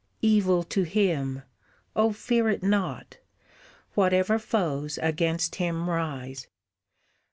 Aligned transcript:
Evil 0.23 0.63
to 0.63 0.81
him! 0.81 1.43
Oh 1.95 2.11
fear 2.11 2.49
it 2.49 2.63
not, 2.63 3.19
Whatever 3.93 4.39
foes 4.39 4.97
against 4.99 5.57
him 5.57 5.87
rise! 5.91 6.47